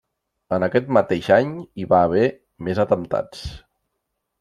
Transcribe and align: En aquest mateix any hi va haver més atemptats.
En 0.55 0.65
aquest 0.67 0.89
mateix 0.99 1.29
any 1.37 1.53
hi 1.83 1.87
va 1.95 2.03
haver 2.09 2.27
més 2.69 2.85
atemptats. 2.89 3.49